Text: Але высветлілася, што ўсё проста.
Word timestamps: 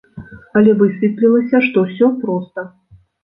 Але 0.59 0.71
высветлілася, 0.79 1.61
што 1.67 1.85
ўсё 1.89 2.09
проста. 2.25 2.67